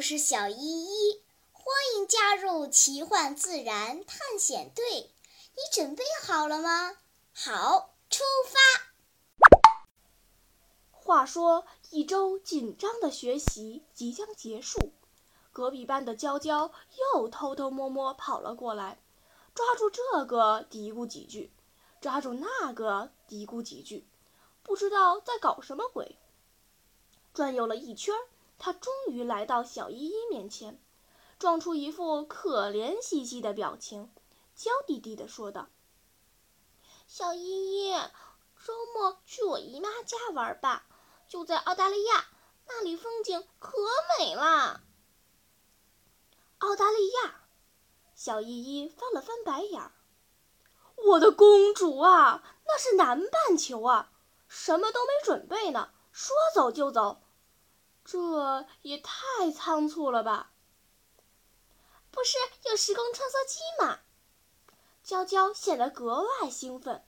[0.00, 1.20] 我是小依依，
[1.52, 5.10] 欢迎加入奇幻自然探险队。
[5.52, 6.96] 你准备好了吗？
[7.34, 8.58] 好，出发。
[10.90, 14.94] 话说，一周紧张的学习即将结束，
[15.52, 16.72] 隔壁班的娇娇
[17.14, 19.02] 又偷偷摸摸跑了过来，
[19.54, 21.52] 抓住这个嘀咕几句，
[22.00, 24.08] 抓住那个嘀咕几句，
[24.62, 26.16] 不知道在搞什么鬼。
[27.34, 28.14] 转悠了一圈。
[28.60, 30.78] 他终于来到小依依面前，
[31.38, 34.12] 装出一副可怜兮兮的表情，
[34.54, 35.70] 娇滴滴地说道
[37.08, 37.94] ：“小依依，
[38.62, 40.86] 周末去我姨妈家玩吧，
[41.26, 42.26] 就在澳大利亚，
[42.68, 43.78] 那里风景可
[44.18, 44.82] 美了。”
[46.60, 47.46] 澳大利亚，
[48.14, 49.92] 小依依翻了翻白眼儿
[51.08, 54.12] ：“我的公主啊，那是南半球啊，
[54.48, 57.22] 什么都没准备呢，说走就走。”
[58.10, 60.50] 这也太仓促了吧！
[62.10, 62.36] 不是
[62.68, 64.00] 有时空穿梭机吗？
[65.04, 67.04] 娇娇显得格外兴奋。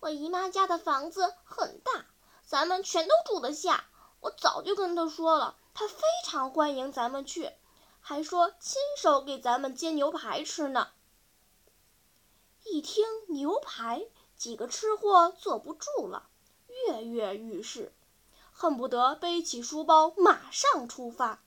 [0.00, 2.06] 我姨妈家的房子很大，
[2.44, 3.84] 咱们全都住得下。
[4.18, 7.52] 我早就跟她说了，她非常欢迎咱们去，
[8.00, 10.90] 还说亲手给咱们煎牛排吃呢。
[12.64, 16.28] 一听牛排，几个吃货坐不住了，
[16.66, 17.94] 跃跃欲试。
[18.60, 21.42] 恨不得背起书包马上出发。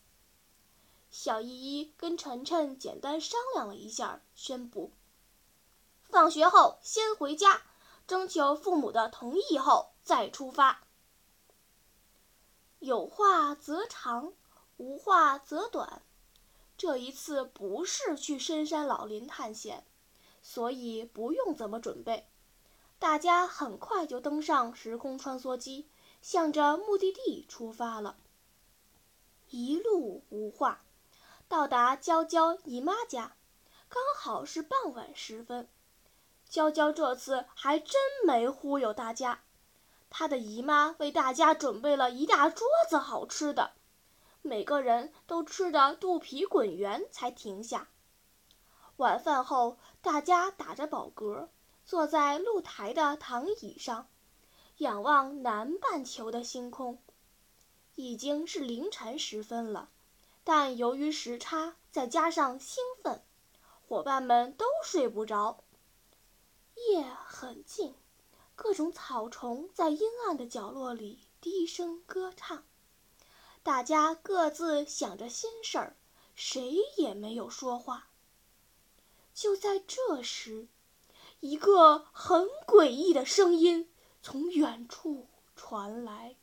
[1.11, 4.91] 小依依跟晨晨简单商量了一下，宣布：
[6.01, 7.61] 放学后先回家，
[8.07, 10.81] 征求父母的同意后再出发。
[12.79, 14.33] 有话则长，
[14.77, 16.01] 无话则短。
[16.75, 19.85] 这一次不是去深山老林探险，
[20.41, 22.27] 所以不用怎么准备。
[22.97, 25.87] 大家很快就登上时空穿梭机。
[26.23, 28.15] 向着目的地出发了，
[29.49, 30.85] 一路无话，
[31.49, 33.35] 到达娇娇姨妈家，
[33.89, 35.67] 刚好是傍晚时分。
[36.47, 37.95] 娇娇这次还真
[38.25, 39.43] 没忽悠大家，
[40.09, 43.73] 她的姨妈为大家准备了一大桌子好吃的，
[44.41, 47.89] 每个人都吃得肚皮滚圆才停下。
[48.95, 51.49] 晚饭后，大家打着饱嗝，
[51.83, 54.07] 坐在露台的躺椅上。
[54.77, 56.99] 仰望南半球的星空，
[57.95, 59.89] 已经是凌晨时分了。
[60.43, 63.23] 但由于时差，再加上兴奋，
[63.87, 65.63] 伙伴们都睡不着。
[66.89, 67.95] 夜很静，
[68.55, 72.65] 各种草虫在阴暗的角落里低声歌唱。
[73.61, 75.95] 大家各自想着心事儿，
[76.35, 78.09] 谁也没有说话。
[79.33, 80.67] 就在这时，
[81.39, 83.92] 一个很诡异的声音。
[84.25, 86.37] 从远处传来，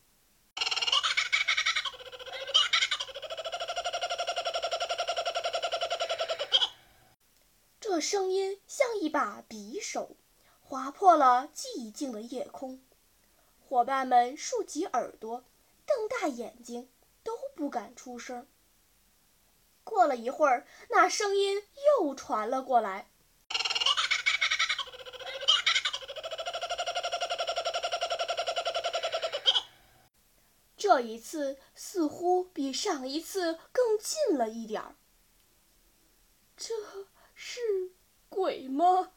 [7.81, 10.15] 这声音像一把匕首，
[10.61, 12.85] 划破了寂静的夜空。
[13.67, 15.47] 伙伴们竖起耳朵，
[15.87, 16.91] 瞪大眼睛，
[17.25, 18.47] 都不敢出声。
[19.85, 21.63] 过了一会儿，那声音
[21.99, 23.09] 又传了过来。
[30.91, 34.97] 这一次似乎比上一次更近了一点儿。
[36.56, 36.75] 这
[37.33, 37.61] 是
[38.28, 39.12] 鬼吗？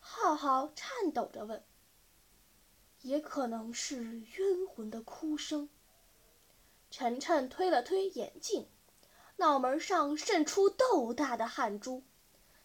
[0.00, 1.64] 浩浩颤抖着问。
[3.02, 5.68] 也可能是冤魂的哭声。
[6.90, 8.68] 晨晨推了推眼镜，
[9.36, 12.02] 脑门上渗出豆大的汗珠。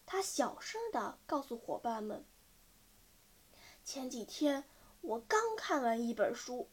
[0.04, 2.26] 他小声地告诉伙伴们
[3.86, 4.64] ：“前几天
[5.02, 6.68] 我刚看完一本书。”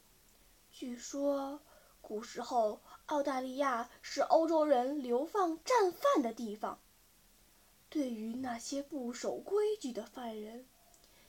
[0.76, 1.62] 据说，
[2.00, 6.80] 古时候澳大利亚是欧洲人流放战犯的地方。
[7.88, 10.66] 对于那些不守规矩的犯人，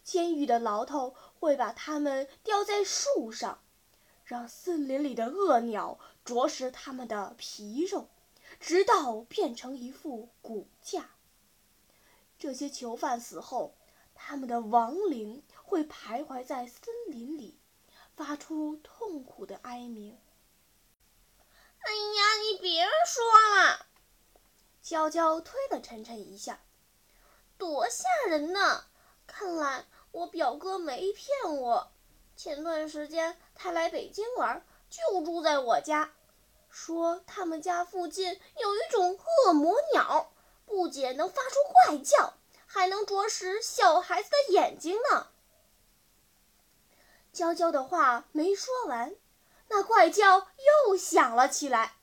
[0.04, 3.62] 监狱的牢头会把他们吊在树上，
[4.24, 8.10] 让森林里的恶鸟啄食他们的皮肉，
[8.60, 11.12] 直到变成一副骨架。
[12.40, 13.76] 这些囚犯死后，
[14.16, 17.60] 他们的亡灵会徘徊在森林里。
[18.16, 20.18] 发出痛苦的哀鸣。
[21.80, 23.24] 哎呀，你别说
[23.56, 23.86] 了！
[24.82, 26.60] 娇娇推了晨晨一下，
[27.58, 28.86] 多吓人呢！
[29.28, 31.92] 看来我表哥没骗我。
[32.36, 36.14] 前段时间他来北京玩，就住在我家，
[36.70, 40.32] 说他们家附近有一种恶魔鸟，
[40.66, 42.34] 不仅能发出怪叫，
[42.66, 45.28] 还能啄食小孩子的眼睛呢。
[47.36, 49.14] 娇娇的话没说完
[49.68, 50.48] 那怪叫
[50.88, 51.96] 又响了起来。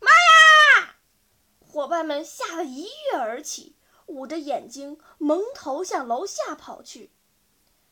[0.00, 0.96] 妈呀！
[1.66, 3.74] 伙伴们吓得一跃而起
[4.06, 7.12] 捂着眼睛，蒙头向楼下跑去。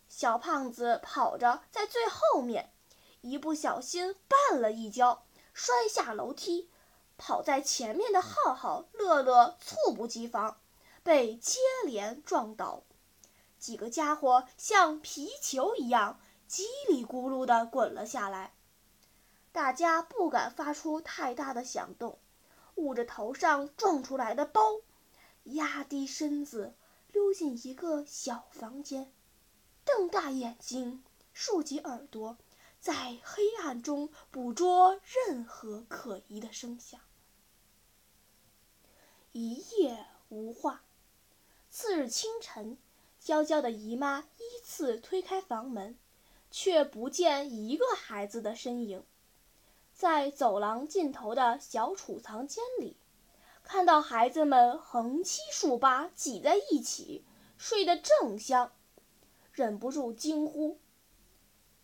[0.08, 2.72] 小胖子跑着在最后面，
[3.20, 6.70] 一不小心绊了一跤，摔下楼梯。
[7.16, 10.58] 跑在前面的浩浩、乐乐猝不及防，
[11.05, 12.82] 被接连撞倒。
[13.58, 16.19] 几个家伙像皮球一样
[16.50, 18.55] 叽里咕噜地滚了下来。
[19.52, 22.19] 大家不敢发出太大的响动，
[22.75, 24.61] 捂着头上撞出来的包，
[25.44, 26.75] 压低身子
[27.12, 29.12] 溜进一个小房间，
[29.85, 31.02] 瞪大眼睛，
[31.32, 32.37] 竖起耳朵。
[32.81, 37.00] 在黑暗中捕捉任何可疑的声响。
[39.32, 40.82] 一夜无话。
[41.70, 42.76] 次日清晨，
[43.19, 45.97] 娇娇的姨妈依次推开房门，
[46.50, 49.02] 却不见一个孩子的身影。
[49.94, 52.99] 在走廊尽头的小储藏间里，
[53.64, 57.25] 看到孩子们横七竖八挤在一起，
[57.58, 58.70] 睡得正香，
[59.52, 60.78] 忍不住惊呼。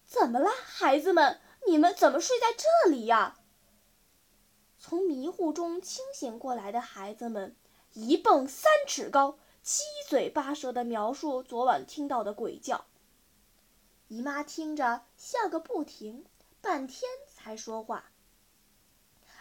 [0.05, 1.41] 怎么了，孩子们？
[1.67, 3.39] 你们怎么睡在这里呀？
[4.79, 7.55] 从迷糊中清醒过来的孩子们
[7.93, 12.87] 一蹦三尺高，七嘴八舌地描述昨晚听到的鬼叫。
[14.09, 16.25] 姨妈听着笑个不停，
[16.61, 18.11] 半天才说话：“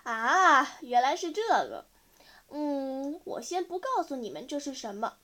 [0.03, 1.85] 啊，原来是这个。
[2.51, 5.17] 嗯，我先不告诉你们这是什么，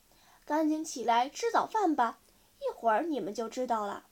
[0.44, 2.18] 赶紧起来吃早饭吧，
[2.60, 4.06] 一会儿你们就知道了。”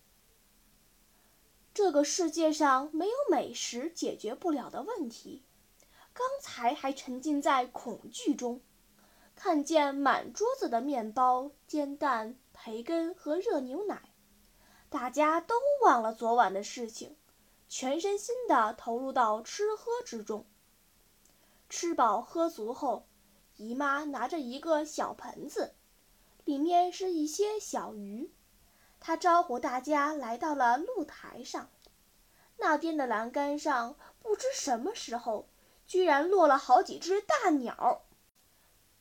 [1.75, 5.43] 这个世界上没有美食解决不了的问题。
[6.13, 8.61] 刚才还沉浸在恐惧中，
[9.35, 14.11] 看见满桌子的面包、煎蛋、培根和热牛奶，
[14.89, 17.17] 大家都忘了昨晚的事情，
[17.69, 20.47] 全身心地投入到吃喝之中。
[21.77, 23.05] 吃饱喝足后，
[23.57, 25.75] 姨妈拿着一个小盆子，
[26.45, 28.31] 里面是一些小鱼。
[29.01, 31.69] 她招呼大家来到了露台上，
[32.59, 35.49] 那边的栏杆上不知什么时候
[35.85, 38.03] 居然落了好几只大鸟。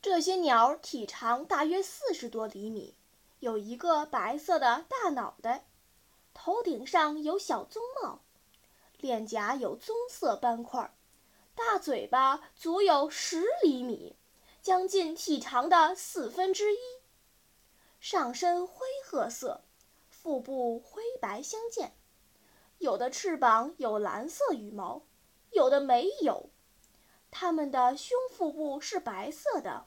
[0.02, 2.96] 这些鸟体长大约四十多厘米，
[3.38, 5.64] 有一个白色的大脑袋，
[6.34, 8.18] 头顶上有小棕帽，
[8.98, 10.92] 脸颊有棕色斑块，
[11.54, 14.16] 大嘴巴足有十厘米，
[14.60, 16.78] 将近体长的四分之一，
[18.00, 19.62] 上身灰褐色。
[20.08, 21.94] 腹部灰白相间，
[22.78, 25.02] 有的翅膀有蓝色羽毛，
[25.50, 26.48] 有的没有。
[27.30, 29.86] 它们的胸腹部是白色的，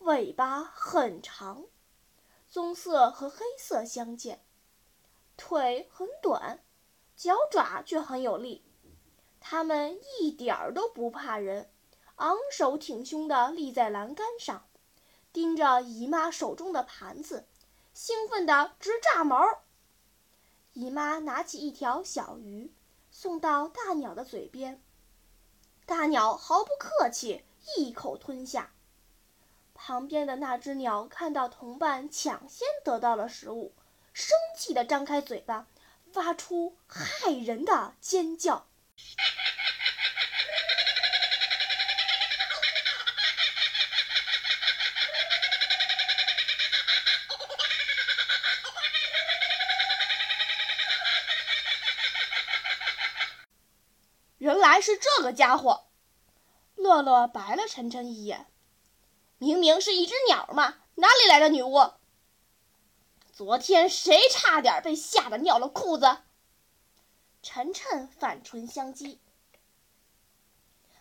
[0.00, 1.66] 尾巴很长，
[2.48, 4.44] 棕色和黑色相间。
[5.36, 6.64] 腿很短，
[7.14, 8.64] 脚爪却很有力。
[9.40, 11.68] 它们一点儿都不怕人，
[12.16, 14.64] 昂首挺胸地立在栏杆上，
[15.32, 17.46] 盯着姨妈手中的盘子。
[17.92, 19.62] 兴奋得直炸毛。
[20.74, 22.72] 姨妈拿起一条小鱼，
[23.10, 24.80] 送到大鸟的嘴边。
[25.84, 27.42] 大鸟毫不客气，
[27.76, 28.72] 一口吞下。
[29.74, 33.72] 旁边的那只鸟看到同伴抢先得到了食物，
[34.12, 35.66] 生气地张开嘴巴，
[36.12, 38.66] 发出骇人的尖叫。
[54.38, 55.86] 原来是这个家伙，
[56.74, 58.46] 乐乐白了晨晨一眼。
[59.36, 61.92] 明明是一只鸟嘛，哪里来的女巫？
[63.32, 66.22] 昨天谁差点被吓得尿了裤子？
[67.42, 69.18] 晨晨反唇相讥。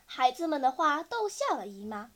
[0.05, 2.11] 孩子们的话逗笑了姨妈，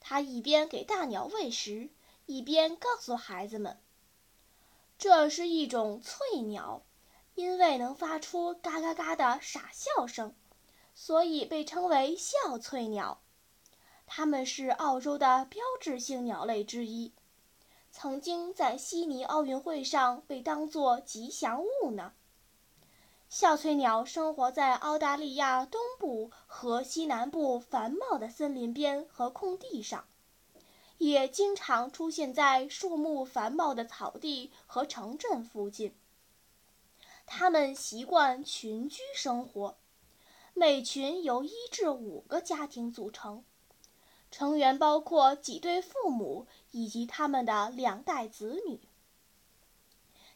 [0.00, 1.90] 她一边给大鸟喂食，
[2.26, 3.80] 一边告诉孩子们
[4.98, 6.82] ：“这是一种翠鸟，
[7.34, 10.34] 因为能发出嘎嘎嘎的傻笑声。”
[11.00, 13.22] 所以被称为笑翠鸟，
[14.04, 17.14] 它们是澳洲的标志性鸟类之一，
[17.92, 22.14] 曾经在悉尼奥运会上被当作吉祥物呢。
[23.30, 30.06] 笑翠鸟生活在澳大利亚东部和西南部繁茂的森林边和空地上，
[30.96, 35.94] 也经常出现在树木繁茂的草地和城镇附近。
[37.26, 39.76] 它们习惯群居生活。
[40.54, 43.44] 每群由一至五个家庭组成，
[44.30, 48.80] 成员包括几对父母以及他们的两代子女。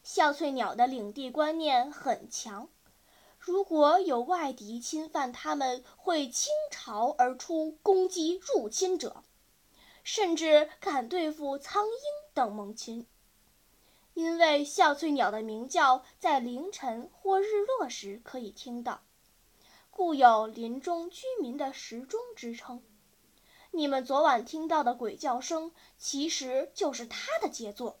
[0.03, 2.69] 笑翠鸟的领地观念很强，
[3.45, 9.21] 如果有外敌侵犯，他们会倾巢而出攻击入侵者。
[10.01, 11.93] 甚至敢对付苍鹰
[12.33, 13.05] 等猛禽。
[14.13, 19.03] 因为笑翠鸟的鸣叫在凌晨或日落时可以听到，
[19.91, 22.81] 故有林中居民的时钟之称。
[23.71, 27.99] 你们昨晚听到的鬼叫声，其实就是它的杰作。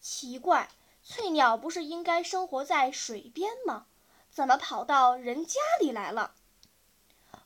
[0.00, 0.70] 奇怪，
[1.10, 3.86] 翠鸟不是应该生活在水边吗？
[4.30, 6.34] 怎么跑到人家里来了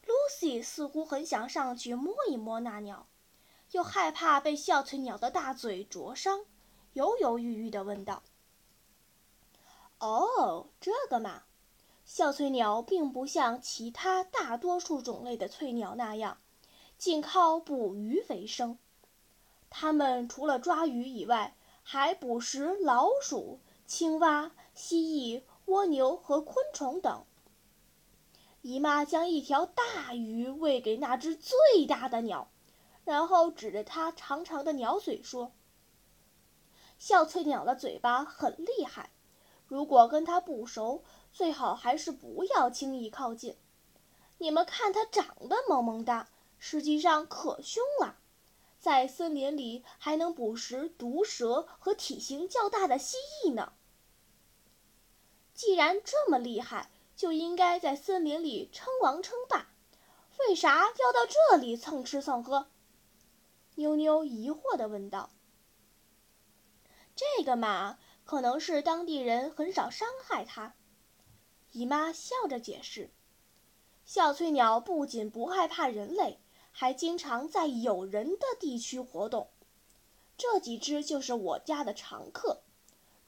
[0.04, 3.06] ？Lucy 似乎很想上去摸一摸那鸟，
[3.70, 6.44] 又害怕被笑翠鸟的大嘴灼伤。
[6.94, 8.24] 犹犹豫豫地问道
[10.00, 11.44] ：“哦，这个嘛，
[12.04, 16.38] 笑翠鸟并不像其他大多数种类的翠鸟那样，
[16.98, 18.76] 仅靠捕鱼为生。
[19.70, 27.24] 它们除了抓鱼以外，还捕食老鼠、青蛙、蜥蜴、蜗牛和昆虫等。”
[28.62, 32.48] 姨妈将一条大鱼喂给那只最大的鸟，
[33.04, 35.52] 然后指着它长长的鸟嘴说。
[36.98, 39.10] 笑翠鸟的嘴巴很厉害，
[39.66, 43.56] 如果跟它不熟，最好还是不要轻易靠近。
[44.38, 48.20] 你们看它长得萌萌哒，实际上可凶了，
[48.82, 53.74] 在森林里还能捕食毒蛇和体型较大的蜥蜴呢。
[55.54, 59.68] 既然这么厉害，就应该在森林里称王称霸，
[60.40, 62.66] 为啥要到这里蹭吃蹭喝？
[63.76, 65.30] 妞妞疑惑地问道。
[67.14, 70.74] 这个嘛，可能是当地人很少伤害它。
[71.70, 73.12] 姨妈笑着解释
[74.04, 76.40] ：“小翠鸟不仅不害怕人类，
[76.72, 79.48] 还经常在有人的地区活动。
[80.36, 82.62] 这几只就是我家的常客。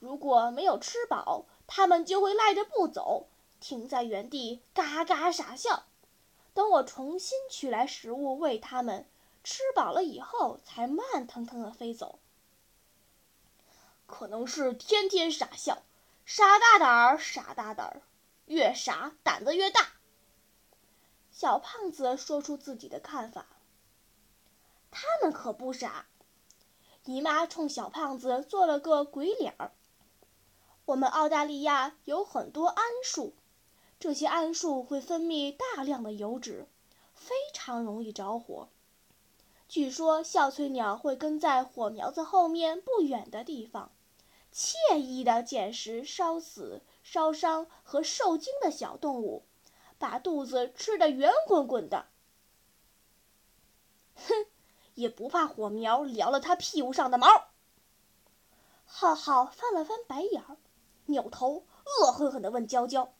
[0.00, 3.28] 如果没有吃饱，它们就会赖着不走，
[3.60, 5.84] 停在原地嘎嘎傻笑。
[6.52, 9.06] 等我重新取来食物喂它们，
[9.42, 12.18] 吃饱了以后才慢腾腾地飞走。”
[14.06, 15.82] 可能是天天傻笑，
[16.26, 18.02] 傻大胆儿，傻大胆儿，
[18.46, 19.92] 越傻胆子越大。
[21.36, 23.46] 小胖子说出自己的看法。
[24.92, 26.06] 他们可不傻。
[27.06, 29.72] 姨妈冲小胖子做了个鬼脸儿。
[30.84, 33.34] 我们澳大利亚有很多桉树，
[33.98, 36.68] 这些桉树会分泌大量的油脂，
[37.14, 38.68] 非常容易着火。
[39.68, 43.90] 据说笑翠鸟会跟在火苗子后面不远的地方，
[44.52, 49.44] 惬意地捡食烧死、烧伤和受惊的小动物，
[50.04, 52.04] 把肚子吃得圆滚滚的。
[54.14, 54.34] 哼，
[54.92, 57.26] 也不怕火苗燎了他屁股上的毛。
[58.84, 60.58] 浩浩翻了翻白眼儿，
[61.06, 63.14] 扭头恶狠狠地问娇娇：“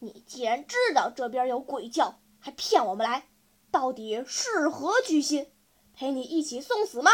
[0.00, 3.28] 你既然知道这边有鬼叫，还骗我们来？”
[3.70, 5.52] 到底是何居心？
[5.92, 7.10] 陪你一起送死吗？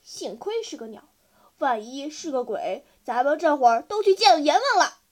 [0.00, 1.10] 幸亏是个鸟，
[1.58, 5.03] 万一是个鬼，咱们这会儿都去见阎王了。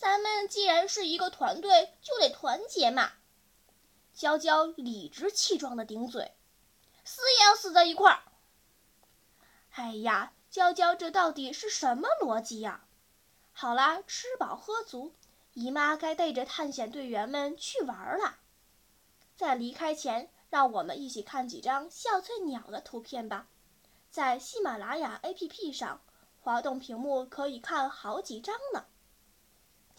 [0.00, 3.12] 咱们既然是一个团队，就得团结嘛。
[4.14, 6.32] 娇娇理直气壮的顶嘴
[7.04, 8.22] ：“死也要死在一块儿。”
[9.76, 12.86] 哎呀，娇娇这到底是什么逻辑呀？
[13.52, 15.12] 好啦，吃饱喝足，
[15.52, 18.38] 姨妈该带着探险队员们去玩了。
[19.36, 23.48] 在离开前，让我们一起看几张笑翠鸟的图片吧。
[24.10, 26.00] 在喜马拉雅 APP 上，
[26.40, 28.86] 滑动屏幕可以看好几张呢。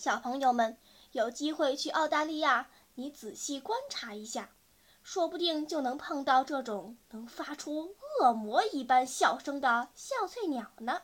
[0.02, 0.78] 小朋友们
[1.12, 4.50] 有机会去澳大利亚，你仔细观察一下，
[5.04, 11.04] 说不定就能碰到这种能发出恶魔一般笑声的笑翠鸟呢。